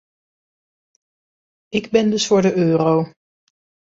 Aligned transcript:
Ik 1.69 1.89
ben 1.91 2.09
dus 2.09 2.27
voor 2.27 2.41
de 2.41 2.53
euro. 2.55 3.07